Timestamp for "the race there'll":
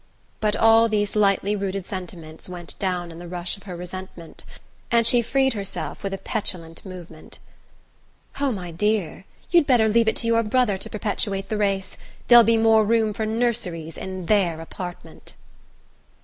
11.49-12.43